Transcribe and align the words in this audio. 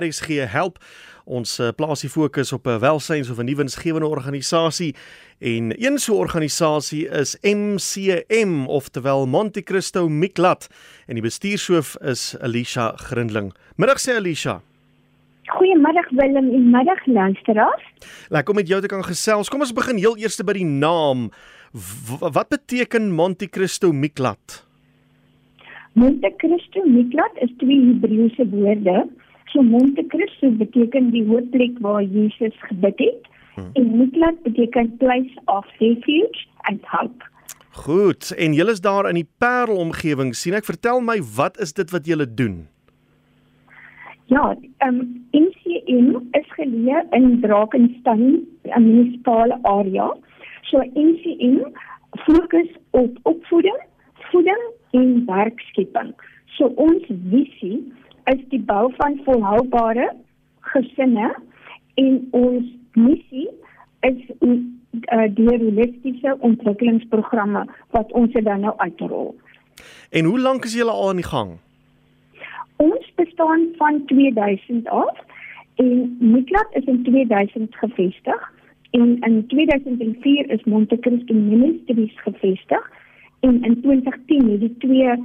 RSG 0.00 0.46
help. 0.50 0.78
Ons 1.24 1.56
uh, 1.60 1.70
plaas 1.72 2.02
die 2.04 2.10
fokus 2.10 2.52
op 2.52 2.66
'n 2.66 2.78
welsyns 2.78 3.30
of 3.30 3.38
'n 3.38 3.44
nuwe 3.44 3.62
winsgewende 3.64 4.06
organisasie 4.06 4.94
en 5.40 5.72
een 5.76 5.98
so 5.98 6.12
'n 6.12 6.18
organisasie 6.18 7.08
is 7.08 7.36
MCM 7.42 8.66
oftewel 8.66 9.26
Monte 9.26 9.62
Cristo 9.62 10.08
Miklat 10.08 10.68
en 11.06 11.14
die 11.14 11.22
bestuurshoof 11.22 11.96
is 12.00 12.36
Alicia 12.40 12.92
Grindling. 12.96 13.54
Middag 13.76 14.00
sê 14.00 14.14
Alicia. 14.16 14.60
Goeiemiddag 15.46 16.10
Willem 16.10 16.54
en 16.54 16.70
middag 16.70 17.06
luisteraars. 17.06 17.82
Lekker 18.28 18.50
om 18.50 18.56
met 18.56 18.68
jou 18.68 18.80
te 18.80 18.86
kan 18.86 19.04
gesels. 19.04 19.48
Kom 19.48 19.60
ons 19.60 19.72
begin 19.72 19.96
heel 19.96 20.16
eers 20.16 20.40
by 20.42 20.52
die 20.52 20.64
naam. 20.64 21.30
W 21.72 22.30
wat 22.32 22.48
beteken 22.48 23.12
Monte 23.12 23.48
Cristo 23.48 23.92
Miklat? 23.92 24.66
Monte 25.92 26.32
Cristo 26.36 26.84
Miklat 26.86 27.36
is 27.42 27.50
twee 27.58 27.80
Hebreëse 27.86 28.48
woorde. 28.50 29.08
So 29.54 29.62
Monte 29.62 30.02
Cristo 30.10 30.50
beteken 30.58 31.12
die 31.14 31.22
hoofplek 31.28 31.76
waar 31.78 32.02
Jesus 32.02 32.54
gebid 32.66 32.98
het 32.98 33.28
hmm. 33.54 33.70
en 33.78 33.96
Miklat 34.00 34.42
beteken 34.42 34.96
place 34.98 35.30
of 35.44 35.66
refuge 35.78 36.42
and 36.66 36.82
hope. 36.90 37.22
Goed, 37.70 38.32
en 38.34 38.52
julle 38.52 38.74
is 38.74 38.82
daar 38.82 39.06
in 39.08 39.14
die 39.14 39.28
Parel 39.38 39.78
omgewing. 39.78 40.34
sien 40.34 40.58
ek 40.58 40.66
vertel 40.66 40.98
my 41.06 41.20
wat 41.36 41.62
is 41.62 41.70
dit 41.78 41.94
wat 41.94 42.10
julle 42.10 42.26
doen? 42.26 42.64
Ja, 44.26 44.56
ehm 44.82 44.98
um, 44.98 45.08
MCM 45.38 46.10
is 46.34 46.50
geleë 46.58 47.06
in 47.14 47.40
Drakensberg, 47.46 48.42
'n 48.74 48.82
munisipale 48.82 49.58
area. 49.62 50.10
So 50.66 50.82
MCM 50.82 51.62
fokus 52.26 52.70
op 52.90 53.18
opvoeding, 53.22 53.78
voeding 54.30 54.62
en 54.90 55.22
werkskepping. 55.26 56.14
So 56.58 56.74
ons 56.74 57.06
visie 57.30 57.84
is 58.24 58.40
die 58.48 58.60
bou 58.60 58.92
van 58.96 59.20
volhoubare 59.24 60.12
gesinne 60.60 61.34
en 61.94 62.28
ons 62.30 62.64
missie 62.92 63.48
is 64.00 64.20
uh, 64.40 65.28
die 65.36 65.48
holistiese 65.48 66.36
ontwikkelingsprogramme 66.40 67.66
wat 67.96 68.12
ons 68.12 68.32
dan 68.32 68.60
nou 68.60 68.74
uitrol. 68.76 69.34
En 70.10 70.24
hoe 70.24 70.40
lank 70.40 70.64
is 70.64 70.74
julle 70.74 70.90
al 70.90 71.08
aan 71.08 71.22
die 71.22 71.30
gang? 71.30 71.56
Ons 72.76 73.12
bestaan 73.14 73.68
van 73.78 74.02
2000 74.06 74.88
af 74.88 75.22
en 75.74 76.16
Miklat 76.20 76.68
is 76.80 76.84
in 76.84 77.02
2000 77.04 77.76
gevestig 77.76 78.52
en 78.90 79.18
in 79.20 79.46
2004 79.46 80.50
is 80.50 80.64
Monte 80.64 80.98
Cristo 80.98 81.34
Ministries 81.34 82.20
gevestig 82.22 82.90
en 83.40 83.62
in 83.62 83.80
2010 83.82 84.50
het 84.50 84.60
die 84.60 84.76
twee 84.78 85.16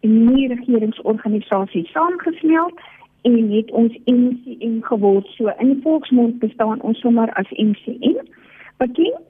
nie 0.00 0.48
regeringsorganisasies 0.48 1.90
saamgesmelt 1.90 2.80
en 3.22 3.50
het 3.50 3.70
ons 3.70 3.98
MCM 4.04 4.80
geword. 4.80 5.26
So 5.36 5.52
in 5.58 5.80
volksmond 5.82 6.38
bestaan 6.38 6.80
ons 6.80 7.00
sommer 7.00 7.32
as 7.32 7.50
MCM. 7.50 8.24
Beteken 8.76 9.20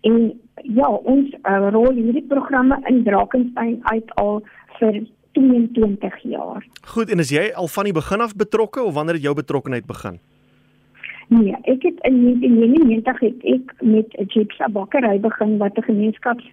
en 0.00 0.40
ja, 0.62 0.88
ons 0.88 1.34
uh, 1.42 1.68
rol 1.70 1.92
hierdie 1.94 2.24
programme 2.28 2.78
in 2.90 3.02
Drakensberg 3.04 3.82
uit 3.82 4.14
al 4.14 4.42
vir 4.78 5.02
22 5.36 6.22
jaar. 6.22 6.64
Goed, 6.86 7.10
en 7.10 7.18
is 7.18 7.30
jy 7.34 7.50
al 7.54 7.68
van 7.68 7.84
die 7.84 7.96
begin 7.96 8.24
af 8.24 8.36
betrokke 8.36 8.82
of 8.82 8.94
wanneer 8.94 9.18
het 9.18 9.26
jou 9.28 9.34
betrokkeheid 9.34 9.86
begin? 9.86 10.18
Nee, 11.28 11.56
ek 11.66 11.82
het 11.82 11.98
in 12.06 12.20
1999 12.22 13.20
het 13.20 13.46
ek 13.54 13.74
met 13.82 14.14
'n 14.14 14.28
Gypsy 14.30 14.70
bakkery 14.72 15.20
begin 15.20 15.58
wat 15.58 15.76
'n 15.78 15.82
gemeenskaps 15.82 16.46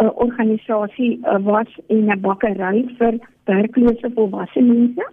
'n 0.00 0.04
uh, 0.04 0.10
organisasie 0.14 1.18
uh, 1.22 1.38
was 1.44 1.68
en 1.88 2.10
'n 2.10 2.20
bakkery 2.20 2.84
vir 2.98 3.18
werklose 3.44 4.10
volwasse 4.14 4.60
mense. 4.60 5.06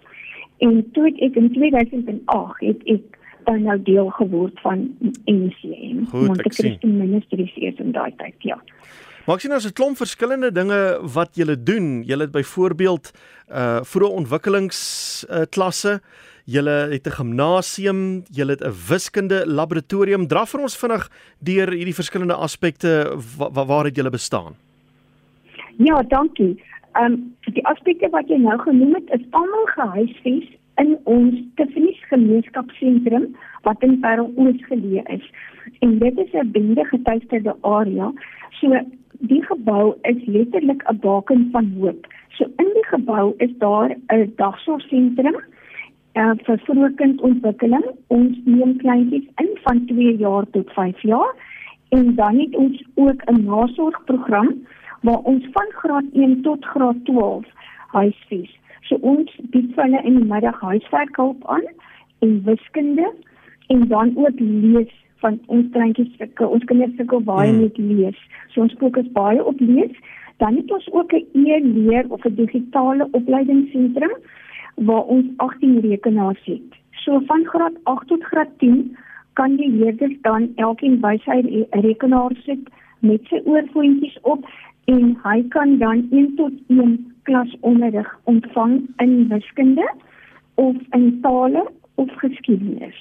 En 0.58 0.90
toe 0.92 1.06
ek 1.06 1.34
in 1.34 1.52
2008 1.52 2.60
het 2.60 2.82
ek 2.84 3.18
dan 3.44 3.62
nou 3.62 3.82
deel 3.82 4.08
geword 4.08 4.60
van 4.60 4.96
MCM, 5.24 6.04
Monte 6.12 6.48
Cristo 6.48 6.88
Ministries 6.88 7.56
is 7.56 7.74
in 7.76 7.92
daai 7.92 8.12
tyd, 8.16 8.34
ja. 8.38 8.58
Maar 9.24 9.34
ek 9.34 9.40
sien 9.40 9.50
daar's 9.50 9.66
'n 9.66 9.72
klomp 9.72 9.96
verskillende 9.96 10.52
dinge 10.52 10.98
wat 11.14 11.36
julle 11.36 11.62
doen. 11.62 12.02
Julle 12.02 12.22
het 12.22 12.32
byvoorbeeld 12.32 13.12
uh 13.48 13.80
vroeë 13.82 14.16
ontwikkelingsklasse, 14.20 15.92
uh, 15.92 15.98
julle 16.44 16.88
het 16.90 17.06
'n 17.06 17.10
gimnasium, 17.10 18.22
julle 18.30 18.50
het 18.50 18.64
'n 18.64 18.74
wiskunde 18.88 19.46
laboratorium. 19.46 20.26
Dra 20.26 20.46
vir 20.46 20.60
ons 20.60 20.76
vinnig 20.76 21.10
deur 21.38 21.70
hierdie 21.70 21.94
verskillende 21.94 22.34
aspekte 22.34 23.16
wa 23.38 23.50
wa 23.50 23.66
waar 23.66 23.84
het 23.84 23.96
julle 23.96 24.10
bestaan? 24.10 24.54
Ja, 25.82 26.02
dankie. 26.02 26.62
Ehm 26.92 27.12
um, 27.12 27.36
die 27.54 27.66
aspekte 27.66 28.08
wat 28.12 28.28
jy 28.28 28.36
nou 28.36 28.58
genoem 28.60 28.94
het, 28.98 29.12
is 29.16 29.22
almal 29.30 29.66
gehuisves 29.72 30.48
in 30.82 30.90
ons 31.08 31.36
Tiffany's 31.56 32.00
gemeenskapsentrum 32.10 33.28
wat 33.64 33.86
in 33.86 33.94
Parel 34.02 34.28
Oos 34.36 34.58
geleë 34.66 35.04
is. 35.14 35.30
En 35.86 35.94
dit 36.02 36.18
is 36.18 36.32
'n 36.32 36.50
bende 36.52 36.84
getuisterde 36.84 37.54
area. 37.60 38.12
So 38.58 38.80
die 39.32 39.40
gebou 39.44 39.94
is 40.02 40.20
letterlik 40.26 40.82
'n 40.90 40.98
baken 41.00 41.48
van 41.52 41.72
hoop. 41.78 42.06
So 42.28 42.44
in 42.44 42.68
die 42.74 42.86
gebou 42.90 43.34
is 43.36 43.56
daar 43.58 43.96
'n 44.12 44.32
dagsorgsentrum 44.36 45.36
uh, 46.14 46.32
vir 46.44 46.58
vroegkindontwikkeling. 46.58 47.86
Ons 48.06 48.36
neem 48.44 48.76
kleintjies 48.76 49.28
in 49.36 49.50
van 49.62 49.86
2 49.86 50.16
jaar 50.16 50.44
tot 50.50 50.72
5 50.72 51.02
jaar 51.02 51.34
en 51.88 52.14
dan 52.14 52.38
het 52.38 52.56
ons 52.56 52.84
ook 52.94 53.22
'n 53.24 53.44
nasorgprogram 53.44 54.54
waar 55.00 55.18
ons 55.32 55.46
van 55.52 55.68
graad 55.82 56.04
1 56.12 56.42
tot 56.42 56.64
graad 56.64 57.04
12 57.04 57.46
huisves. 57.86 58.58
So 58.88 58.98
ons 59.00 59.36
bied 59.54 59.74
hulle 59.76 60.02
in 60.02 60.18
die 60.20 60.28
middag 60.32 60.60
huiswerk 60.60 61.16
hulp 61.16 61.46
aan 61.46 61.66
en 62.24 62.42
wiskunde 62.44 63.12
en 63.68 63.86
dan 63.88 64.12
ook 64.16 64.40
lees 64.40 64.94
van 65.22 65.38
ons 65.46 65.66
kleintjies 65.72 66.16
sukkel. 66.18 66.48
Ons 66.48 66.64
kinders 66.64 66.96
sukkel 66.96 67.22
baie 67.24 67.50
hmm. 67.50 67.60
met 67.60 67.78
lees. 67.78 68.18
So 68.48 68.64
ons 68.64 68.76
fokus 68.80 69.08
baie 69.16 69.44
op 69.44 69.60
lees. 69.60 69.94
Dan 70.42 70.56
het 70.56 70.72
ons 70.72 70.88
ook 70.92 71.12
'n 71.12 71.26
e-leer 71.32 72.04
of 72.08 72.24
'n 72.24 72.34
digitale 72.34 73.08
opleidingsentrum 73.10 74.14
waar 74.74 75.04
ons 75.04 75.26
18 75.36 75.80
rekenaars 75.80 76.44
het. 76.44 76.68
So 76.90 77.20
van 77.26 77.44
graad 77.44 77.76
8 77.82 78.08
tot 78.08 78.24
graad 78.24 78.58
10 78.58 78.96
kan 79.32 79.56
die 79.56 79.70
leerders 79.70 80.16
dan 80.22 80.52
elkeen 80.56 81.00
by 81.00 81.16
sy 81.24 81.66
rekenaar 81.70 82.32
sit 82.44 82.68
met 82.98 83.20
sy 83.28 83.40
oorfoontjies 83.44 84.18
op 84.22 84.44
en 84.90 85.16
hy 85.22 85.38
kan 85.54 85.78
dan 85.78 86.06
1 86.10 86.34
tot 86.36 86.52
1 86.66 86.98
klasonderrig 87.22 88.10
ontvang 88.24 88.74
in 88.96 89.28
wiskunde 89.28 89.86
of 90.54 90.76
in 90.90 91.18
tale 91.22 91.64
of 91.94 92.10
geskiedenis. 92.22 92.98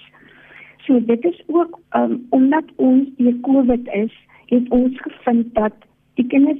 So 0.77 0.99
dit 1.05 1.25
is 1.25 1.43
ook 1.47 1.79
um, 1.95 2.25
omdat 2.29 2.63
ons 2.75 3.07
die 3.17 3.39
COVID 3.41 3.87
is, 3.93 4.13
het 4.45 4.69
ons 4.69 5.01
gevind 5.01 5.53
dat 5.53 5.73
die 6.13 6.27
kinders 6.27 6.59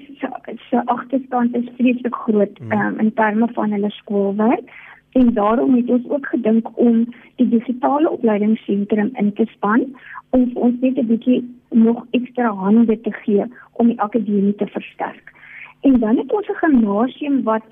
se 0.69 0.85
agterstand 0.85 1.56
is 1.56 1.69
vreeslik 1.78 2.16
groot 2.16 2.59
um, 2.69 3.00
in 3.00 3.13
terme 3.13 3.47
van 3.53 3.72
hulle 3.72 3.90
skoolwerk 3.90 4.69
en 5.11 5.34
daarom 5.34 5.75
het 5.75 5.90
ons 5.90 6.09
ook 6.09 6.25
gedink 6.25 6.69
om 6.78 7.06
die 7.35 7.50
digitale 7.50 8.09
opleidingsentrum 8.09 9.09
in 9.13 9.34
te 9.34 9.46
span 9.56 9.85
om 10.29 10.51
ons 10.53 10.75
net 10.79 10.97
'n 10.97 11.07
bietjie 11.07 11.41
nog 11.69 12.06
ekstra 12.12 12.53
hande 12.53 13.02
te 13.02 13.12
gee 13.12 13.46
om 13.72 13.88
die 13.88 14.02
akademie 14.02 14.56
te 14.56 14.68
versterk. 14.68 15.34
En 15.81 16.00
dan 16.00 16.18
het 16.18 16.34
ons 16.34 16.47
'n 16.47 16.62
gimnasium 16.62 17.44
wat 17.44 17.63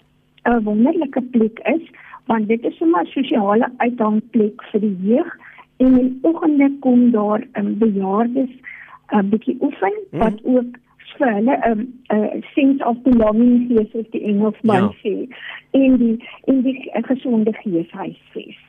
'n 0.43 0.63
wonderlike 0.63 1.21
plek 1.21 1.59
is, 1.59 1.83
want 2.25 2.47
dit 2.47 2.63
is 2.63 2.77
sommer 2.77 3.01
'n 3.01 3.05
sosiale 3.05 3.69
uithangplek 3.77 4.63
vir 4.71 4.79
die 4.79 4.97
jeug 5.01 5.37
en 5.77 5.99
in 5.99 6.19
oggende 6.21 6.71
kom 6.79 7.11
daar 7.11 7.43
um, 7.53 7.77
bejaardes 7.77 8.49
'n 8.49 9.17
uh, 9.17 9.23
bietjie 9.29 9.57
oefen 9.61 9.93
mm. 10.11 10.19
wat 10.19 10.43
ook 10.43 10.77
vir 11.17 11.33
hulle 11.33 11.57
'n 11.57 11.71
um, 11.71 11.81
uh, 12.13 12.41
sense 12.53 12.85
of 12.85 13.01
belonging 13.01 13.67
gee 13.67 13.89
soos 13.91 14.09
die 14.09 14.21
Engelsman 14.21 14.83
ja. 14.83 14.91
sê 15.03 15.27
in 15.71 15.97
die 15.97 16.15
in 16.43 16.61
die 16.61 16.91
uh, 16.93 17.03
gesonde 17.03 17.53
geeshuisfees. 17.53 18.59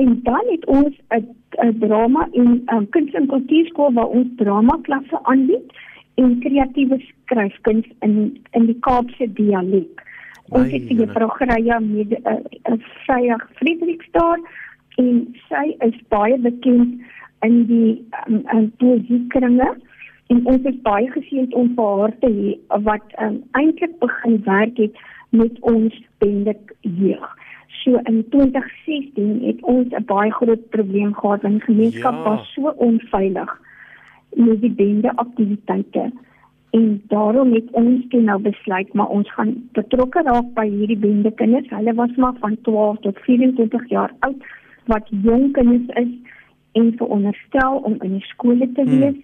En 0.00 0.20
dan 0.22 0.44
het 0.48 0.66
ons 0.66 0.94
'n 1.08 1.78
drama 1.78 2.28
en 2.32 2.62
um, 2.66 2.88
kuns 2.88 3.12
en 3.12 3.26
kultuurskool 3.26 3.92
waar 3.92 4.06
ons 4.06 4.28
drama 4.36 4.78
klasse 4.82 5.18
aanbied 5.22 5.72
en 6.14 6.38
kreatiewe 6.38 6.98
skryfkuns 7.08 7.86
in 7.98 8.14
in 8.50 8.66
die 8.66 8.78
Kaapse 8.80 9.32
dialek. 9.32 10.04
Ons 10.48 10.70
het 10.70 10.88
juffrou 10.88 11.28
Greya 11.28 11.78
met 11.78 12.10
'n 12.10 12.38
uh, 12.72 12.78
Freya 13.04 13.36
Friedrichsdorp 13.54 14.46
en 14.96 15.34
sy 15.48 15.66
is 15.78 15.98
baie 16.08 16.38
bekend 16.38 17.00
in 17.40 17.66
die 17.66 18.04
um, 18.28 18.42
um, 18.54 18.72
poesiekringe 18.76 19.70
en 20.26 20.46
ons 20.46 20.62
is 20.72 20.80
baie 20.82 21.10
geseënd 21.10 21.54
om 21.54 21.74
vir 21.76 22.00
haar 22.00 22.16
te 22.24 22.32
hê 22.38 22.80
wat 22.88 23.06
um, 23.26 23.42
eintlik 23.52 23.98
begin 23.98 24.42
werk 24.44 24.76
het 24.76 24.96
met 25.30 25.60
ons 25.60 26.02
bende 26.18 26.56
jeug. 26.80 27.36
So 27.80 28.00
in 28.04 28.24
2016 28.28 29.42
het 29.44 29.62
ons 29.62 29.88
'n 29.88 30.04
baie 30.04 30.32
groot 30.32 30.68
probleem 30.68 31.14
gehad 31.14 31.42
in 31.42 31.60
gemeenskap 31.60 32.12
ja. 32.12 32.22
was 32.22 32.52
so 32.52 32.72
onveilig 32.76 33.60
met 34.34 34.60
die 34.60 34.70
bende 34.70 35.16
aktiwiteite 35.16 36.12
en 36.70 37.02
daarom 37.06 37.52
het 37.52 37.70
ons 37.70 38.04
toe 38.08 38.20
nou 38.20 38.40
besluit 38.40 38.92
maar 38.92 39.06
ons 39.06 39.32
gaan 39.32 39.68
betrokke 39.72 40.22
raak 40.22 40.52
by 40.54 40.68
hierdie 40.68 40.98
bende 40.98 41.30
kinders. 41.30 41.68
Hulle 41.68 41.94
was 41.94 42.14
maar 42.16 42.34
van 42.40 42.56
12 42.62 42.98
tot 43.00 43.18
24 43.18 43.88
jaar 43.88 44.12
oud 44.18 44.44
wat 44.84 45.08
jong 45.08 45.52
kinders 45.52 45.96
is 45.96 46.12
en 46.72 46.92
veronderstel 46.96 47.76
om 47.76 47.96
in 48.00 48.12
die 48.12 48.26
skole 48.26 48.72
te 48.72 48.82
hmm. 48.82 48.98
wees 48.98 49.16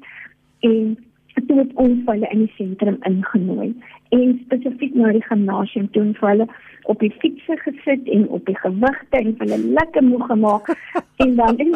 hmm. 0.60 0.70
en 0.70 1.05
toe 1.46 1.58
het 1.58 1.72
ons 1.74 1.98
hulle 2.06 2.28
in 2.32 2.46
die 2.46 2.52
sentrum 2.56 2.98
ingenooi 3.10 3.74
en 4.16 4.40
spesifiek 4.44 4.94
na 4.94 5.12
die 5.12 5.24
gimnasium 5.28 5.88
toe 5.92 6.04
vir 6.20 6.28
hulle 6.28 6.46
op 6.92 7.00
die 7.02 7.12
fietsse 7.22 7.56
gesit 7.62 8.08
en 8.16 8.28
op 8.28 8.46
die 8.46 8.58
gewigte 8.58 9.20
en 9.20 9.34
hulle 9.38 9.58
lekker 9.78 10.04
moeg 10.04 10.26
gemaak 10.26 10.70
en 11.24 11.34
dan 11.40 11.58
in, 11.58 11.74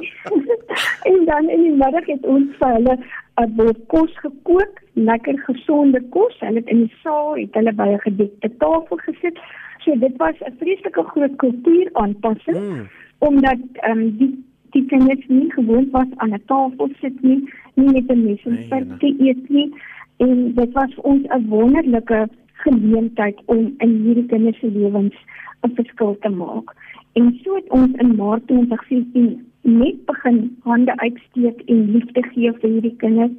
en 1.10 1.24
dan 1.24 1.48
in 1.48 1.66
die 1.68 1.76
middag 1.82 2.06
het 2.06 2.26
ons 2.26 2.54
vir 2.60 2.76
hulle 2.78 2.96
'n 3.40 3.54
bord 3.56 3.78
kos 3.88 4.12
gekook, 4.20 4.80
lekker 4.92 5.38
gesonde 5.46 6.00
kos. 6.14 6.34
Hulle 6.40 6.60
het 6.60 6.68
in 6.68 6.84
die 6.84 6.96
saal 7.02 7.36
het 7.38 7.54
hulle 7.56 7.72
by 7.72 7.88
'n 7.92 8.04
gedekte 8.06 8.50
tafel 8.58 8.96
gesit. 9.06 9.38
So 9.84 9.96
dit 9.96 10.16
was 10.16 10.36
'n 10.40 10.56
vreeslike 10.60 11.02
groot 11.02 11.36
kultuuraanpassing 11.36 12.58
mm. 12.58 12.88
omdat 13.18 13.62
ehm 13.72 13.98
um, 13.98 14.16
die 14.16 14.32
die 14.70 14.84
kinders 14.86 15.26
nie 15.28 15.50
gewoond 15.52 15.90
was 15.90 16.10
aan 16.16 16.34
'n 16.34 16.42
tafel 16.46 16.90
sit 17.00 17.22
nie, 17.22 17.40
nie 17.74 17.92
met 17.92 18.10
'n 18.10 18.24
mes 18.24 18.44
en 18.44 18.58
vork 18.68 18.88
nee, 18.88 18.98
te 18.98 19.24
eet 19.26 19.48
nie. 19.48 19.72
En 20.16 20.54
dit 20.54 20.72
was 20.72 20.94
vir 20.94 21.04
ons 21.04 21.26
'n 21.28 21.48
wonderlike 21.48 22.28
geleentheid 22.52 23.38
om 23.44 23.74
in 23.78 23.92
hierdie 24.04 24.26
kinders 24.26 24.58
se 24.58 24.70
lewens 24.70 25.14
'n 25.62 25.74
verskil 25.74 26.16
te 26.20 26.28
maak. 26.28 26.74
En 27.12 27.38
so 27.42 27.54
het 27.54 27.70
ons 27.70 27.92
in 27.96 28.16
Maart 28.16 28.46
2014 28.46 29.46
net 29.62 30.04
begin 30.04 30.56
hande 30.62 30.96
uitsteek 30.96 31.60
en 31.66 31.90
liefde 31.90 32.22
gee 32.22 32.52
vir 32.52 32.70
hierdie 32.70 32.96
kinders 32.96 33.32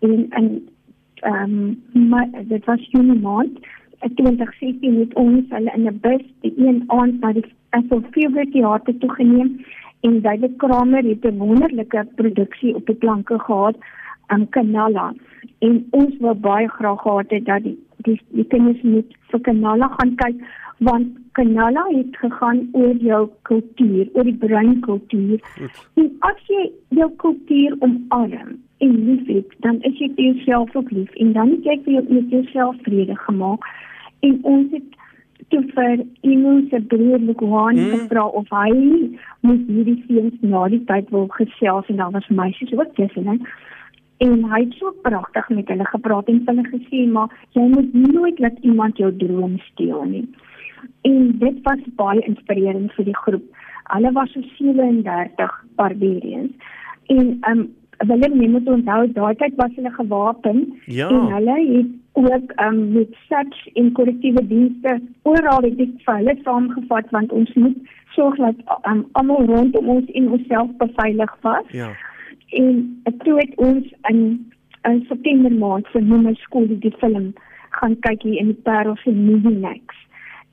en 0.00 0.26
in 0.30 0.68
ehm 1.22 1.78
um, 1.94 2.48
dit 2.48 2.64
was 2.64 2.88
Junie 2.90 3.20
maand 3.20 3.58
2016 4.12 4.98
het 4.98 5.14
ons 5.14 5.44
hulle 5.48 5.72
in 5.74 5.86
'n 5.88 5.98
bus 6.00 6.24
die 6.40 6.52
een 6.56 6.82
aand 6.86 7.20
na 7.20 7.32
die 7.32 7.44
Asofiewe 7.70 8.46
teater 8.50 8.98
toe 8.98 9.10
geneem 9.10 9.64
en 10.04 10.20
David 10.20 10.56
Kramer 10.62 11.04
het 11.04 11.24
'n 11.24 11.38
wonderlike 11.38 12.06
produksie 12.14 12.74
op 12.74 12.86
die 12.86 13.00
planke 13.04 13.38
gehad 13.38 13.76
aan 14.26 14.48
Kanala 14.48 15.14
en 15.58 15.86
ons 15.90 16.16
wou 16.18 16.34
baie 16.34 16.68
graag 16.68 17.00
gehad 17.00 17.30
het 17.30 17.44
dat 17.44 17.62
die 17.62 17.78
die, 18.04 18.20
die 18.28 18.46
kinders 18.52 18.82
moet 18.82 19.16
vir 19.32 19.40
Kanala 19.40 19.88
gaan 19.96 20.14
kyk 20.20 20.40
want 20.78 21.06
Kanala 21.32 21.84
het 21.88 22.16
gegaan 22.16 22.68
oor 22.72 22.96
jou 23.02 23.28
kultuur, 23.42 24.08
oor 24.12 24.24
die 24.24 24.36
breinkultuur. 24.38 25.40
En 25.94 26.10
as 26.28 26.40
jy 26.50 26.64
jou 26.98 27.08
kultuur 27.22 27.76
omarm 27.78 28.56
en 28.78 28.92
liefhet, 29.06 29.54
dan 29.66 29.80
is 29.88 29.98
jy 29.98 30.10
vir 30.16 30.24
jouself 30.24 30.76
ook 30.76 30.90
lief 30.90 31.14
en 31.14 31.32
dan 31.32 31.54
het 31.56 31.64
jy 31.70 31.78
vir 31.84 31.92
jou 31.96 32.04
met 32.08 32.30
jouself 32.30 32.76
vrede 32.82 33.16
gemaak. 33.26 33.66
En 34.20 34.38
ons 34.42 34.70
het 34.72 34.98
toe 35.48 35.62
vir 35.74 36.04
iemand 36.20 36.70
se 36.70 36.80
broer 36.92 37.18
Lukwaan 37.18 37.76
mm. 37.76 37.90
gevra 37.90 38.24
of 38.40 38.48
hy 38.50 38.72
moet 39.40 39.68
hierdie 39.68 40.00
seuns 40.08 40.40
na 40.40 40.66
die 40.68 40.82
tyd 40.90 41.10
wil 41.10 41.28
gesels 41.36 41.88
en 41.92 42.02
dan 42.02 42.12
was 42.12 42.28
meisies 42.28 42.72
ook 42.78 42.94
tussen 42.94 43.26
hè 43.32 43.38
en 44.24 44.44
hy 44.50 44.60
het 44.62 44.74
so 44.78 44.94
pragtig 45.02 45.48
met 45.48 45.68
hulle 45.68 45.86
gepraat 45.90 46.28
en 46.32 46.42
hulle 46.46 46.66
gesê 46.70 47.04
maar 47.16 47.32
jy 47.58 47.66
moet 47.76 47.94
nooit 47.94 48.38
laat 48.38 48.58
iemand 48.62 48.98
jou 49.02 49.10
droom 49.24 49.58
steel 49.70 50.04
nie 50.04 50.26
en 51.08 51.38
dit 51.38 51.56
was 51.62 51.86
baie 52.00 52.20
inspirerend 52.28 52.92
vir 52.96 53.08
die 53.08 53.16
groep. 53.24 53.44
Hulle 53.92 54.12
was 54.16 54.32
so 54.32 54.42
37 54.58 55.56
barbarians 55.80 56.52
en 57.12 57.34
um 57.50 57.66
Willem 58.08 58.40
jy 58.42 58.48
moet 58.50 58.68
onthou 58.68 59.02
daai 59.16 59.34
tyd 59.40 59.58
was 59.60 59.74
hulle 59.76 59.92
gewapen 59.94 60.64
ja. 60.90 61.08
en 61.08 61.28
hulle 61.34 61.58
het 61.68 61.92
ook 62.14 62.52
um 62.60 62.92
met 62.92 63.16
such 63.28 63.66
en 63.74 63.92
korrektiewe 63.92 64.46
dienste 64.46 65.00
oral 65.22 65.62
het 65.62 65.76
dit 65.78 65.94
vir 66.06 66.16
hulle 66.20 66.34
saamgevat 66.42 67.10
want 67.10 67.32
ons 67.32 67.54
moet 67.54 67.94
sorg 68.14 68.36
dat 68.36 68.60
um, 68.90 69.04
almal 69.12 69.46
rondom 69.50 69.88
ons 69.88 70.10
en 70.10 70.30
onsself 70.30 70.70
beveilig 70.78 71.36
was. 71.40 71.64
Ja. 71.70 71.90
En 72.48 73.02
toe 73.24 73.38
het 73.38 73.54
ons 73.56 73.94
in 74.10 74.52
in 74.84 75.04
September 75.08 75.52
maand 75.52 75.88
vir 75.92 76.02
my 76.04 76.34
skool 76.44 76.68
die 76.68 76.94
film 77.00 77.32
gaan 77.80 77.96
kyk 78.06 78.22
hier 78.22 78.40
in 78.40 78.52
die 78.52 78.62
Parel 78.62 78.96
se 79.02 79.10
Movie 79.10 79.58
Next. 79.58 80.06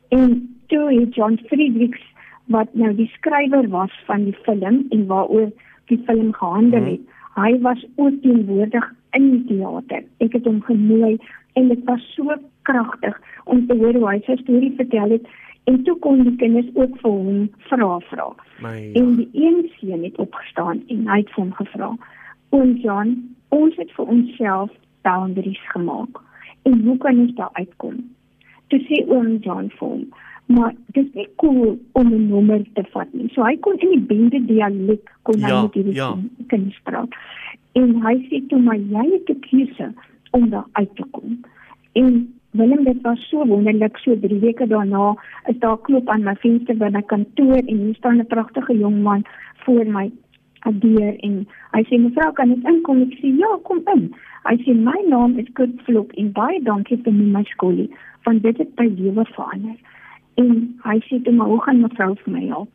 En 0.09 0.55
toe 0.67 0.87
het 0.99 1.15
John 1.15 1.37
Friedrichs 1.49 2.05
wat 2.45 2.73
nou 2.73 2.95
die 2.95 3.09
skrywer 3.17 3.69
was 3.69 3.93
van 4.05 4.23
die 4.23 4.37
film 4.47 4.85
en 4.89 5.05
waaroor 5.07 5.51
die 5.91 6.01
film 6.07 6.33
gehandel 6.33 6.83
het, 6.83 7.03
mm. 7.03 7.20
Hy 7.35 7.51
was 7.63 7.85
ook 7.95 8.21
teenwoordig 8.21 8.87
in 9.17 9.29
die 9.31 9.43
teater. 9.49 10.03
Ek 10.23 10.35
het 10.37 10.45
hom 10.45 10.61
genooi 10.67 11.17
en 11.59 11.67
dit 11.67 11.83
was 11.89 12.03
so 12.15 12.35
kragtig 12.67 13.17
om 13.45 13.65
te 13.67 13.77
hoor 13.77 13.97
hoe 13.99 14.09
hy 14.09 14.19
sy 14.27 14.37
storie 14.43 14.73
vertel 14.77 15.17
het 15.17 15.27
en 15.69 15.81
toe 15.87 15.97
kon 16.03 16.23
die 16.25 16.35
kinders 16.41 16.69
ook 16.73 16.95
vir 17.01 17.11
hom 17.11 17.43
vra 17.69 17.99
vra. 18.09 18.29
Ja. 18.61 18.73
En 19.01 19.15
die 19.19 19.29
een 19.33 19.69
seun 19.77 20.03
het 20.03 20.17
opgestaan 20.21 20.83
en 20.87 21.07
hy 21.07 21.19
het 21.23 21.35
hom 21.37 21.53
gevra: 21.59 21.91
"Oom 22.49 22.73
John, 22.83 23.17
ons 23.49 23.75
het 23.75 23.91
vir 23.97 24.05
onsself 24.05 24.71
boundaries 25.01 25.61
gemaak. 25.75 26.23
En 26.63 26.81
hoe 26.81 26.97
kan 26.97 27.19
ons 27.19 27.35
daar 27.35 27.53
uitkom?" 27.53 28.01
te 28.71 28.79
sê 28.87 29.03
oom 29.11 29.37
John 29.43 29.69
Form. 29.77 30.07
Maar 30.51 30.73
dit 30.95 31.05
is 31.05 31.13
nie 31.13 31.27
cool 31.35 31.79
om 31.91 32.13
'n 32.13 32.27
nommer 32.27 32.61
te 32.73 32.83
vat 32.91 33.13
nie. 33.13 33.29
So 33.33 33.43
hy 33.43 33.55
kon 33.57 33.77
in 33.77 33.89
die 33.89 34.05
bende 34.11 34.45
dialek 34.45 35.11
kon 35.21 35.39
ja, 35.39 35.47
hy 35.47 35.61
met 35.61 35.73
hierdie 35.73 35.95
ja. 35.95 36.17
kinders 36.47 36.79
praat. 36.83 37.15
En 37.71 37.95
hy 38.05 38.15
sê 38.27 38.41
toe 38.47 38.59
maar 38.59 38.77
jy 38.77 39.05
het 39.11 39.29
'n 39.29 39.39
keuse 39.39 39.93
om 40.31 40.49
daar 40.49 40.67
uit 40.71 40.95
te 40.95 41.03
kom. 41.11 41.39
En 41.93 42.33
Willem 42.51 42.83
dit 42.83 43.01
was 43.01 43.29
so 43.29 43.45
wonderlik 43.47 43.97
so 43.97 44.19
3 44.19 44.39
weke 44.39 44.67
daarna 44.67 45.15
is 45.47 45.59
daar 45.59 45.77
klop 45.77 46.09
aan 46.09 46.23
my 46.23 46.35
venster 46.35 46.75
by 46.77 46.89
my 46.91 47.01
kantoor 47.01 47.61
en 47.63 47.77
hier 47.77 47.95
staan 47.95 48.19
'n 48.19 48.27
pragtige 48.27 48.77
jong 48.77 49.01
man 49.03 49.23
voor 49.63 49.85
my 49.85 50.11
deur 50.69 51.15
en 51.19 51.47
hy 51.71 51.81
sê 51.83 51.97
mevrou 51.97 52.31
kan 52.33 52.51
ek 52.51 52.67
inkom 52.69 53.01
ek 53.01 53.13
sê 53.21 53.31
ja 53.37 53.51
kom 53.63 53.81
in 53.95 54.13
hy 54.49 54.55
sê 54.65 54.75
my 54.75 54.99
naam 55.07 55.37
is 55.39 55.47
Kurt 55.53 55.81
Vlok 55.85 56.13
en 56.13 56.31
baie 56.31 56.59
dankie 56.63 56.97
vir 57.05 57.13
my 57.13 57.43
skoolie 57.43 57.89
van 58.25 58.39
dit 58.39 58.57
het 58.57 58.69
my 58.77 58.87
lewe 58.87 59.25
verander. 59.25 59.77
En 60.41 60.53
hy 60.83 60.97
sê 61.07 61.19
toe 61.23 61.33
maar 61.37 61.51
hoe 61.53 61.61
gaan 61.65 61.81
mevrou 61.81 62.13
vir 62.23 62.33
my 62.35 62.45
help? 62.53 62.69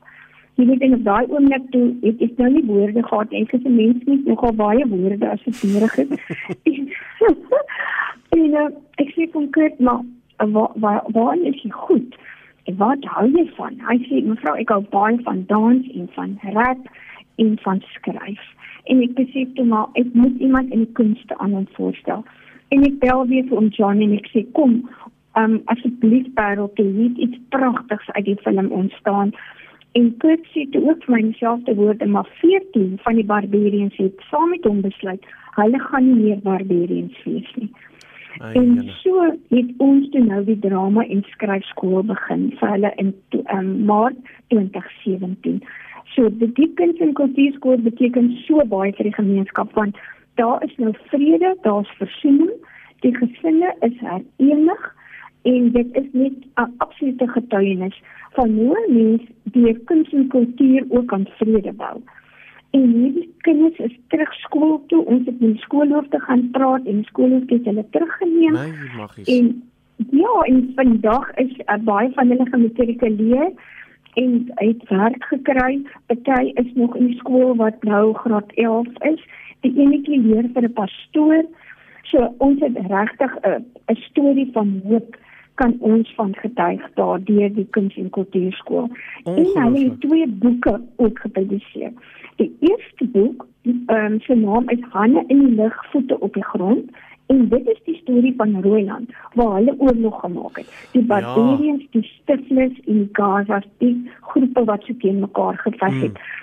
Jy 0.57 0.67
weet 0.71 0.85
en 0.87 0.95
op 0.97 1.05
daai 1.05 1.27
oomblik 1.29 1.65
toe 1.73 1.87
het 2.03 2.23
ek 2.25 2.39
nou 2.41 2.51
nie 2.53 2.65
woorde 2.69 3.03
gehad 3.09 3.33
en 3.33 3.49
ek 3.49 3.57
is 3.59 3.65
'n 3.65 3.77
mens 3.77 4.05
met 4.11 4.29
nogal 4.31 4.55
baie 4.61 4.85
woorde 4.93 5.31
as 5.31 5.43
dit 5.45 5.63
nodig 5.73 5.97
is. 6.05 6.13
en 8.37 8.47
uh, 8.63 8.69
ek 9.03 9.11
sê 9.17 9.29
konkreet 9.35 9.79
maar 9.79 10.01
waar 10.55 10.73
waar 10.85 11.03
waar 11.19 11.37
is 11.37 11.61
jy 11.63 11.71
goed? 11.71 12.17
En 12.65 12.77
wat 12.77 13.05
hou 13.05 13.27
jy 13.31 13.45
van? 13.57 13.77
Hy 13.89 13.99
sê 14.09 14.23
mevrou 14.25 14.57
ek 14.63 14.73
hou 14.75 14.83
baie 14.91 15.19
van 15.29 15.45
dans 15.47 15.93
en 15.95 16.09
van 16.17 16.39
rap 16.57 16.89
en 17.37 17.59
van 17.67 17.83
skryf. 17.93 18.45
En 18.85 19.03
ek 19.03 19.15
besef 19.15 19.53
toe 19.55 19.65
maar 19.65 19.89
ek 19.93 20.15
moet 20.15 20.39
iemand 20.39 20.73
in 20.73 20.87
die 20.87 20.93
kunste 20.93 21.39
aan 21.39 21.53
hom 21.53 21.69
voorstel. 21.77 22.25
En 22.69 22.83
ek 22.83 22.99
bel 22.99 23.27
weer 23.27 23.45
vir 23.45 23.59
om 23.59 23.69
John 23.69 24.01
en 24.03 24.17
ek 24.17 24.33
sê 24.33 24.47
kom 24.53 24.81
um 25.37 25.61
asseblief 25.73 26.27
Parel 26.35 26.71
te 26.75 26.85
weet 26.93 27.17
iets 27.17 27.39
pragtigs 27.49 28.11
uit 28.11 28.25
die 28.25 28.37
film 28.45 28.71
ontstaan. 28.73 29.33
En 29.93 30.17
Kurt 30.17 30.45
sê 30.53 30.67
toe 30.71 30.83
ook 30.89 31.05
vir 31.05 31.15
myself 31.17 31.65
te 31.65 31.75
woorde 31.75 32.07
maar 32.07 32.29
14 32.41 32.99
van 33.03 33.15
die 33.15 33.25
barbarians 33.25 33.97
het 33.97 34.25
saam 34.31 34.51
met 34.51 34.65
hom 34.65 34.81
besluit 34.81 35.25
hulle 35.57 35.81
gaan 35.81 36.05
nie 36.05 36.23
meer 36.23 36.41
barbarians 36.45 37.23
wees 37.25 37.53
nie. 37.55 37.71
Ay, 38.39 38.53
en 38.61 38.75
jylle. 38.75 38.97
so 39.01 39.23
het 39.55 39.71
ons 39.81 40.09
toe 40.13 40.25
nou 40.25 40.43
die 40.45 40.59
drama 40.61 41.05
en 41.05 41.23
skryfskool 41.33 42.03
begin 42.11 42.51
vir 42.61 42.73
hulle 42.75 42.93
in 43.03 43.15
um, 43.55 43.71
Maart 43.89 44.19
2017. 44.53 45.63
So 46.13 46.29
die 46.43 46.51
Dickens 46.59 47.01
en 47.01 47.17
Kultuurskool 47.17 47.81
beteken 47.89 48.35
so 48.45 48.65
baie 48.69 48.93
vir 48.99 49.09
die 49.11 49.17
gemeenskap 49.17 49.73
want 49.79 49.97
daar 50.37 50.61
is 50.65 50.77
nou 50.77 50.93
vrede, 51.09 51.55
daar's 51.65 51.93
versoening, 51.97 52.53
die 53.01 53.15
gesinne 53.17 53.73
is 53.89 53.97
herenig 54.05 54.85
en 55.53 55.71
dit 55.73 55.97
is 56.01 56.09
net 56.13 56.37
'n 56.55 56.75
absolute 56.85 57.29
getuienis 57.29 58.03
van 58.37 58.51
hoe 58.51 58.87
mense 58.89 59.27
die 59.43 59.79
kuns 59.85 60.13
en 60.13 60.29
kultuur 60.29 60.85
ook 60.89 61.13
aan 61.13 61.27
vrede 61.39 61.73
bou. 61.73 61.97
En 62.71 62.91
hierdie 62.91 63.35
kinders 63.41 63.79
is 63.79 63.99
terug 64.09 64.33
skool 64.35 64.83
toe. 64.87 65.05
Ons 65.05 65.27
het 65.27 65.41
met 65.41 65.59
skoolhoof 65.59 66.09
te 66.09 66.21
gaan 66.21 66.51
praat 66.51 66.85
en 66.85 67.05
skoolhoof 67.05 67.43
het 67.47 67.65
hulle 67.65 67.85
teruggeneem. 67.91 68.53
Nee, 68.53 68.73
magies. 68.97 69.29
En 69.39 69.63
ja, 70.11 70.41
en 70.43 70.73
vandag 70.75 71.35
is 71.35 71.53
uh, 71.59 71.77
baie 71.85 72.11
van 72.13 72.29
hulle 72.29 72.47
gematrikuleer 72.51 73.53
en 74.15 74.53
het 74.55 74.89
werk 74.89 75.25
gekry. 75.25 75.83
Party 76.07 76.51
is 76.55 76.73
nog 76.75 76.97
in 76.97 77.15
skool 77.15 77.57
wat 77.57 77.83
nou 77.83 78.15
graad 78.15 78.53
11 78.55 78.87
is. 78.99 79.23
Die 79.61 79.73
enetjie 79.79 80.21
leer 80.21 80.51
vir 80.55 80.63
'n 80.63 80.73
pastoor. 80.73 81.45
So 82.03 82.35
ons 82.39 82.61
het 82.61 82.77
regtig 82.89 83.39
'n 83.43 83.65
'n 83.93 83.97
storie 84.11 84.51
van 84.53 84.81
hoop 84.85 85.17
kan 85.61 85.77
ons 85.81 86.13
van 86.15 86.35
getuig 86.37 86.85
daardeur 86.95 87.53
die 87.55 87.67
kuns 87.77 87.97
en 87.97 88.11
kultuurskool. 88.11 88.89
En 89.25 89.45
hulle 89.55 89.83
het 89.85 90.01
twee 90.01 90.29
boeke 90.29 90.81
ook 90.97 91.19
gepubliseer. 91.19 91.93
Die 92.37 92.51
eerste 92.61 93.09
boek, 93.17 93.47
ehm 93.65 94.13
um, 94.13 94.21
se 94.21 94.35
naam 94.35 94.69
is 94.69 94.85
Hanne 94.91 95.25
in 95.27 95.45
die 95.47 95.55
lug, 95.55 95.85
voete 95.91 96.21
op 96.21 96.35
die 96.35 96.45
grond. 96.45 96.91
En 97.27 97.49
dit 97.49 97.67
is 97.67 97.81
die 97.85 97.97
storie 97.97 98.35
van 98.37 98.63
Rooiland 98.63 99.11
waar 99.35 99.55
hulle 99.55 99.75
oorlog 99.79 100.21
gemaak 100.21 100.57
het. 100.57 100.89
Die 100.93 101.01
ja. 101.01 101.07
Barbarians, 101.07 101.83
ja. 101.83 101.89
die 101.91 102.03
Stiflers 102.03 102.81
en 102.85 102.99
die 102.99 103.09
Gazas, 103.13 103.65
die 103.79 104.11
groepe 104.21 104.65
wat 104.65 104.85
so 104.85 104.95
teen 104.99 105.19
mekaar 105.21 105.59
geveg 105.59 106.01
het. 106.03 106.19
Hmm. 106.19 106.35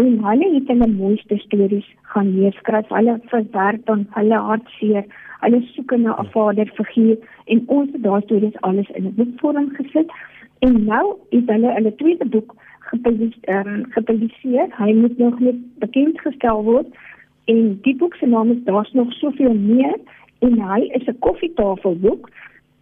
en 0.00 0.24
hulle 0.24 0.46
het 0.54 0.68
hulle 0.72 0.86
mooiste 0.86 1.36
stories 1.38 1.88
gaan 2.12 2.30
neerskryf. 2.34 2.88
Hulle 2.88 3.18
verwerk 3.32 3.84
dan 3.86 4.06
hulle 4.16 4.38
hartseer. 4.50 5.04
Hulle 5.40 5.60
soek 5.74 5.96
na 5.96 6.16
'n 6.20 6.30
vaderfiguur 6.32 7.18
en 7.44 7.62
ons 7.66 7.92
het 7.92 8.02
daai 8.02 8.22
stories 8.22 8.60
alles 8.60 8.88
in 8.90 9.04
'n 9.04 9.14
boekvorm 9.14 9.70
gesit. 9.78 10.10
En 10.58 10.84
nou 10.84 11.16
het 11.30 11.46
hulle 11.46 11.72
hulle 11.72 11.94
tweede 11.94 12.26
boek 12.26 12.54
gepubliseer. 12.78 13.66
Um, 13.66 13.84
gepubliseer. 13.88 14.68
Hy 14.76 14.92
moet 14.92 15.18
nog 15.18 15.38
net 15.38 15.58
bekend 15.78 16.20
gestel 16.20 16.62
word 16.64 16.86
en 17.44 17.78
die 17.82 17.96
boek 17.96 18.14
se 18.14 18.26
naam 18.26 18.50
is 18.50 18.64
Daar's 18.64 18.92
nog 18.92 19.12
soveel 19.12 19.54
meer 19.54 19.96
en 20.38 20.60
hy 20.60 20.80
is 20.80 21.06
'n 21.06 21.18
koffietafelboek 21.18 22.30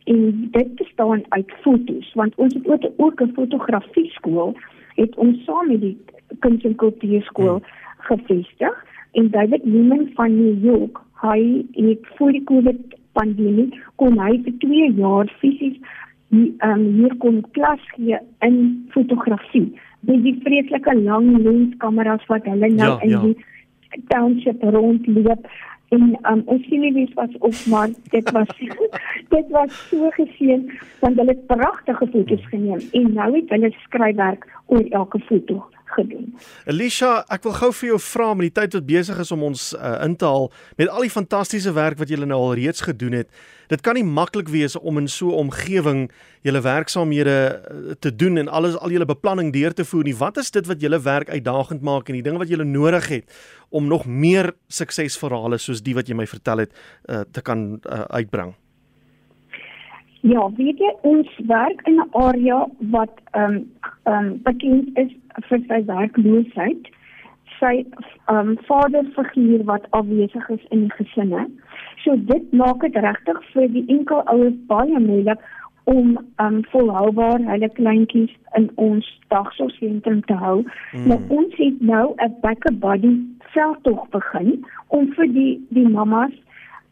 en 0.04 0.48
dit 0.50 0.74
bestaan 0.74 1.22
uit 1.28 1.52
fotos 1.62 2.12
want 2.14 2.34
ons 2.34 2.54
het 2.54 2.92
ook 2.96 3.20
'n 3.20 3.32
fotografie 3.34 4.10
skool 4.10 4.54
het 4.94 5.14
ons 5.14 5.44
saam 5.44 5.66
met 5.66 5.80
die 5.80 5.96
kuns 6.38 6.64
en 6.64 6.74
kultuurskool 6.74 7.58
hmm. 7.58 7.64
gevestig 7.98 8.84
en 9.12 9.30
David 9.30 9.64
Newman 9.64 10.10
van 10.14 10.36
New 10.36 10.64
York 10.64 11.00
hy 11.22 11.64
het 11.75 12.10
voor 12.16 12.32
die 12.32 12.44
covid 12.50 12.98
pandemie 13.18 13.70
kon 13.96 14.18
hy 14.22 14.37
vir 14.44 14.58
2 14.64 14.90
jaar 15.00 15.30
fisies 15.40 15.78
die 16.34 16.48
um, 16.64 16.84
hier 16.98 17.14
kon 17.22 17.40
klas 17.56 17.84
gee 17.94 18.18
in 18.44 18.58
fotografie. 18.92 19.70
Met 20.06 20.22
die 20.26 20.37
vreeslike 20.44 20.94
lang 21.00 21.30
lenskameras 21.40 22.26
wat 22.28 22.46
hulle 22.50 22.68
nou 22.75 22.90
ja, 22.92 22.98
in 23.06 23.14
ja. 23.14 23.22
die 23.25 24.04
township 24.12 24.62
rondloop. 24.62 25.48
En 25.96 26.04
um, 26.28 26.42
ons 26.52 26.66
sien 26.68 26.84
nie 26.84 26.92
wie 26.92 27.06
was 27.16 27.32
op 27.40 27.56
maar 27.72 27.88
dit 28.12 28.30
was 28.37 28.50
dit 29.34 29.54
was 29.56 29.72
so 29.88 30.10
geseën 30.18 30.66
want 31.00 31.16
hulle 31.16 31.32
het 31.32 31.46
pragtige 31.48 32.10
foto's 32.12 32.46
geneem. 32.52 32.84
En 32.92 33.12
nou 33.16 33.30
het 33.38 33.56
hulle 33.56 33.72
skryfwerk 33.88 34.44
oor 34.66 34.84
elke 35.00 35.25
foto 35.30 35.64
gedoen. 35.97 36.26
Elisha, 36.64 37.25
ek 37.33 37.47
wil 37.47 37.54
gou 37.59 37.71
vir 37.80 37.88
jou 37.88 37.99
vra 38.02 38.28
met 38.35 38.49
die 38.49 38.57
tyd 38.61 38.76
wat 38.78 38.87
besig 38.88 39.21
is 39.23 39.33
om 39.35 39.42
ons 39.50 39.71
uh, 39.76 39.95
in 40.04 40.16
te 40.16 40.28
haal 40.28 40.50
met 40.76 40.90
al 40.92 41.07
die 41.07 41.12
fantastiese 41.12 41.73
werk 41.76 41.99
wat 41.99 42.12
julle 42.12 42.28
nou 42.28 42.38
al 42.38 42.54
reeds 42.59 42.85
gedoen 42.87 43.18
het. 43.21 43.30
Dit 43.68 43.83
kan 43.85 43.99
nie 43.99 44.04
maklik 44.04 44.49
wees 44.49 44.76
om 44.76 44.99
in 44.99 45.09
so 45.09 45.28
'n 45.28 45.49
omgewing 45.49 46.11
julle 46.42 46.61
werksaamhede 46.61 47.37
uh, 47.38 47.92
te 48.00 48.14
doen 48.14 48.38
en 48.38 48.49
alles 48.49 48.76
al 48.76 48.90
julle 48.90 49.04
beplanning 49.04 49.52
deur 49.52 49.75
te 49.75 49.85
voer 49.85 50.04
nie. 50.04 50.16
Wat 50.16 50.37
is 50.37 50.50
dit 50.50 50.66
wat 50.66 50.80
julle 50.80 51.00
werk 51.00 51.28
uitdagend 51.28 51.83
maak 51.83 52.09
en 52.09 52.14
die 52.14 52.23
dinge 52.23 52.38
wat 52.38 52.49
julle 52.49 52.64
nodig 52.64 53.09
het 53.09 53.25
om 53.68 53.87
nog 53.87 54.07
meer 54.07 54.52
suksesverhale 54.68 55.59
soos 55.59 55.83
die 55.83 55.95
wat 55.95 56.09
jy 56.09 56.14
my 56.14 56.26
vertel 56.26 56.59
het 56.59 56.73
uh, 57.09 57.21
te 57.33 57.40
kan 57.40 57.80
uh, 57.85 58.04
uitbring? 58.09 58.54
Ja, 60.20 60.50
weet 60.56 60.78
jy 60.78 60.92
ons 61.06 61.40
werk 61.46 61.80
in 61.87 61.94
'n 61.94 62.08
area 62.10 62.66
wat 62.78 63.20
ehm 63.30 63.54
um, 63.54 63.72
ehm 64.02 64.25
um, 64.26 64.40
bekend 64.42 64.98
is 64.98 65.12
vir 65.48 65.60
sy 65.68 65.84
werkloosheid. 65.84 66.88
Sy 67.58 67.87
ehm 68.26 68.48
um, 68.48 68.56
vaderfiguur 68.66 69.64
wat 69.64 69.87
afwesig 69.90 70.48
is 70.48 70.64
in 70.68 70.80
die 70.80 70.96
gesinne. 70.96 71.46
So 72.04 72.16
dit 72.16 72.52
maak 72.52 72.80
dit 72.80 72.96
regtig 72.96 73.38
vir 73.52 73.68
die 73.68 73.84
enkel 73.87 74.22
ouers 74.25 74.58
baie 74.66 74.98
moeilik 74.98 75.38
om 75.84 76.16
ehm 76.16 76.54
um, 76.54 76.64
volhoubaar 76.64 77.40
hulle 77.50 77.68
kleintjies 77.68 78.34
in 78.54 78.70
ons 78.75 79.06
dagsorgsentrum 79.28 80.25
te 80.25 80.34
hou. 80.34 80.64
Mm. 80.92 81.06
Nou 81.08 81.20
ons 81.28 81.56
het 81.56 81.80
nou 81.80 82.14
'n 82.16 82.34
backup 82.40 82.80
body 82.80 83.14
veldtog 83.54 84.08
begin 84.08 84.64
om 84.87 85.12
vir 85.12 85.32
die 85.32 85.66
die 85.68 85.88
mamas 85.88 86.34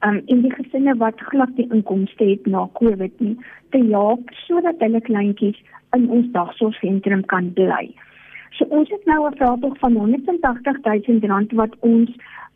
um, 0.00 0.23
en 0.26 0.43
die 0.43 0.53
gesinne 0.53 0.97
wat 0.97 1.21
glad 1.31 1.53
die 1.57 1.69
inkomste 1.73 2.25
het 2.25 2.47
na 2.47 2.69
Covid 2.73 3.21
nie 3.21 3.37
te 3.71 3.83
help 3.91 4.31
sodat 4.47 4.81
hulle 4.85 5.00
kleintjies 5.00 5.59
in 5.97 6.09
ons 6.11 6.26
dagsorgsentrum 6.33 7.25
kan 7.33 7.53
bly. 7.57 7.95
So 8.59 8.65
ons 8.69 8.91
het 8.91 9.05
nou 9.05 9.26
'n 9.29 9.37
veldtog 9.37 9.79
van 9.79 9.97
180 9.97 10.83
000 10.85 11.26
rand 11.33 11.53
wat 11.53 11.76
ons 11.81 12.11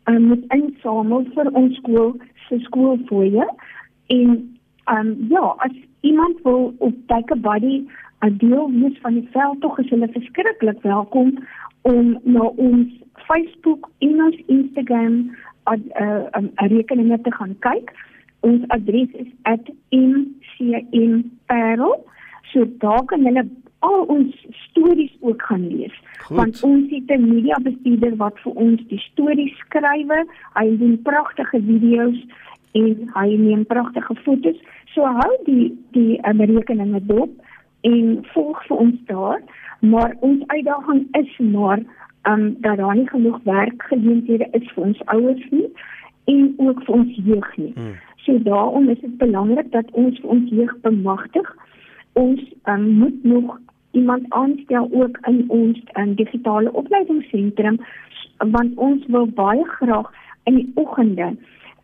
um, 0.05 0.23
moet 0.27 0.45
insamel 0.49 1.25
vir 1.35 1.51
ons 1.51 1.75
skool 1.75 2.15
se 2.47 2.59
skoolfooie 2.59 3.47
en 4.07 4.29
um, 4.85 5.15
ja, 5.29 5.55
as 5.57 5.75
iemand 6.01 6.41
wil 6.43 6.73
op 6.77 6.93
Take 7.07 7.35
Body 7.35 7.85
'n 8.21 8.37
deel 8.37 8.71
wees 8.71 8.97
van 9.01 9.13
die 9.13 9.27
veldtog, 9.31 9.79
is 9.79 9.89
hulle 9.89 10.07
verskriklik 10.07 10.81
welkom 10.81 11.37
om 11.81 12.19
na 12.23 12.41
ons 12.41 12.87
Facebook 13.13 13.89
en 13.99 14.23
ons 14.23 14.37
Instagram 14.45 15.35
'n 15.69 15.91
uh, 16.01 16.25
um, 16.37 16.51
rekeninge 16.55 17.21
te 17.21 17.31
gaan 17.31 17.55
kyk. 17.59 17.93
Ons 18.39 18.67
adres 18.67 19.11
is 19.11 19.27
@mcmparel. 19.89 22.05
So 22.51 22.65
daar 22.77 23.05
kan 23.05 23.25
hulle 23.25 23.47
al 23.79 24.01
ons 24.01 24.47
stories 24.49 25.17
ook 25.19 25.41
gaan 25.41 25.67
lees. 25.67 26.01
Goed. 26.19 26.37
Want 26.37 26.63
ons 26.63 26.89
het 26.89 27.11
'n 27.11 27.33
media 27.33 27.57
bestuurder 27.63 28.15
wat 28.15 28.39
vir 28.39 28.53
ons 28.53 28.81
die 28.87 28.99
stories 28.99 29.57
skryf. 29.57 30.07
Hy 30.53 30.77
doen 30.77 31.01
pragtige 31.01 31.61
video's 31.61 32.25
en 32.71 33.09
hy 33.13 33.35
neem 33.35 33.65
pragtige 33.65 34.15
foto's. 34.15 34.59
So 34.85 35.05
hou 35.05 35.37
die 35.45 35.77
die 35.91 36.27
um, 36.27 36.41
rekeninge 36.41 37.05
dop 37.05 37.29
en 37.81 38.25
volg 38.33 38.65
vir 38.67 38.77
ons 38.77 38.95
daar. 39.05 39.41
Maar 39.79 40.15
ons 40.19 40.43
uitdaging 40.47 41.07
is 41.11 41.37
maar 41.37 41.79
um 42.23 42.57
dat 42.61 42.77
daar 42.77 42.95
nie 42.95 43.09
genoeg 43.09 43.39
werkgeleenthede 43.43 44.47
is 44.51 44.71
vir 44.73 44.83
ons 44.83 45.01
ouers 45.05 45.49
nie 45.49 45.69
en 46.25 46.53
ook 46.57 46.83
vir 46.83 46.95
ons 46.95 47.19
jeug 47.23 47.57
nie. 47.57 47.73
Hmm. 47.75 47.95
So 48.15 48.37
daarom 48.43 48.89
is 48.89 48.99
dit 48.99 49.17
belangrik 49.17 49.71
dat 49.71 49.91
ons 49.91 50.19
vir 50.19 50.29
ons 50.29 50.49
jeug 50.49 50.75
bemagtig. 50.81 51.55
Ons 52.13 52.41
um, 52.63 52.89
moet 52.89 53.23
nog 53.23 53.59
iemand 53.91 54.25
aanstel 54.29 54.89
ook 54.91 55.17
in 55.27 55.43
ons 55.47 55.81
um, 55.93 56.15
digitale 56.15 56.73
opleidingsentrum 56.73 57.79
want 58.37 58.77
ons 58.77 59.05
wil 59.05 59.27
baie 59.27 59.65
graag 59.65 60.13
in 60.43 60.55
die 60.55 60.71
oggende 60.73 61.35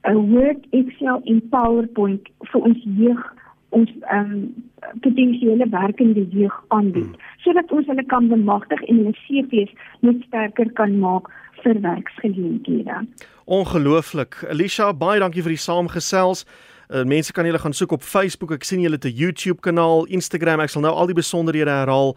'n 0.08 0.30
Word, 0.32 0.66
Excel 0.70 1.22
en 1.24 1.42
PowerPoint 1.50 2.30
vir 2.52 2.62
ons 2.62 2.78
jeug 2.84 3.34
ons 3.70 3.90
ehm 4.10 4.32
um, 4.32 4.66
potensiële 5.04 5.66
werkende 5.70 6.24
jeug 6.30 6.56
aanbied 6.68 7.10
hmm. 7.10 7.26
sodat 7.44 7.72
ons 7.72 7.88
hulle 7.88 8.06
kan 8.06 8.28
bemagtig 8.28 8.84
en 8.88 9.02
hulle 9.02 9.16
CV's 9.26 9.74
net 10.00 10.24
sterker 10.28 10.72
kan 10.80 11.00
maak 11.00 11.28
vir 11.64 11.82
werksgeleenthede. 11.82 13.02
Ongelooflik. 13.46 14.36
Alicia, 14.50 14.94
baie 14.94 15.20
dankie 15.20 15.44
vir 15.44 15.56
die 15.56 15.62
saamgesels. 15.62 16.46
Uh, 16.88 17.04
mense 17.04 17.34
kan 17.34 17.48
julle 17.48 17.60
gaan 17.60 17.76
soek 17.76 17.98
op 17.98 18.04
Facebook. 18.04 18.54
Ek 18.56 18.64
sien 18.64 18.84
julle 18.84 19.00
'n 19.02 19.16
YouTube 19.16 19.62
kanaal, 19.62 20.06
Instagram. 20.06 20.60
Ek 20.60 20.70
sal 20.70 20.82
nou 20.82 20.94
al 20.94 21.08
die 21.08 21.18
besonderhede 21.18 21.72
herhaal. 21.72 22.16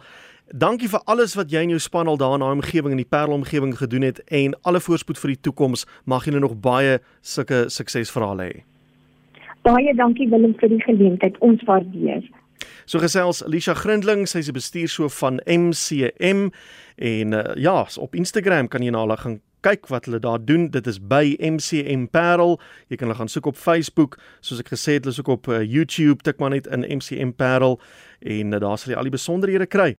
Dankie 0.53 0.89
vir 0.89 1.01
alles 1.05 1.35
wat 1.35 1.51
jy 1.51 1.61
en 1.63 1.69
jou 1.69 1.79
span 1.79 2.07
al 2.07 2.17
daar 2.17 2.33
in 2.33 2.39
daai 2.39 2.51
omgewing 2.51 2.91
in 2.91 2.97
die 2.97 3.07
Parel 3.07 3.33
omgewing 3.33 3.77
gedoen 3.77 4.01
het 4.01 4.19
en 4.27 4.53
alle 4.63 4.79
voorspoed 4.79 5.19
vir 5.19 5.27
die 5.27 5.41
toekoms. 5.41 5.85
Mag 6.05 6.25
julle 6.25 6.39
nog 6.39 6.59
baie 6.59 6.99
sulke 7.21 7.69
suksesverhale 7.69 8.43
hê. 8.43 8.70
Baie 9.61 9.93
dankie 9.95 10.29
Willem 10.31 10.55
vir 10.59 10.69
die 10.69 10.81
geleentheid. 10.81 11.37
Ons 11.39 11.61
waardeer. 11.67 12.23
So 12.85 12.99
gesels 12.99 13.43
Alicia 13.45 13.73
Grindling, 13.77 14.27
sy's 14.27 14.49
'n 14.49 14.57
bestuurshoof 14.57 15.13
van 15.17 15.41
MCM 15.45 16.49
en 16.95 17.33
uh, 17.33 17.55
ja, 17.55 17.85
op 17.97 18.15
Instagram 18.15 18.67
kan 18.67 18.81
jy 18.83 18.91
na 18.91 19.01
hulle 19.05 19.17
gaan 19.17 19.39
kyk 19.61 19.87
wat 19.87 20.05
hulle 20.05 20.19
daar 20.19 20.41
doen. 20.45 20.69
Dit 20.69 20.87
is 20.87 20.99
by 20.99 21.35
MCM 21.39 22.07
Parel. 22.11 22.59
Jy 22.89 22.97
kan 22.99 23.07
hulle 23.07 23.17
gaan 23.17 23.31
soek 23.31 23.49
op 23.51 23.57
Facebook, 23.57 24.17
soos 24.41 24.61
ek 24.63 24.73
gesê 24.73 24.97
het, 24.97 25.05
hulle 25.05 25.15
soek 25.15 25.31
op 25.33 25.49
uh, 25.51 25.61
YouTube, 25.61 26.25
tik 26.25 26.41
maar 26.41 26.53
net 26.53 26.69
in 26.73 26.85
MCM 26.97 27.35
Parel 27.37 27.79
en 28.21 28.53
uh, 28.53 28.59
daar 28.61 28.77
sal 28.77 28.93
jy 28.93 28.99
al 29.01 29.09
die 29.09 29.17
besonderhede 29.17 29.69
kry. 29.69 29.89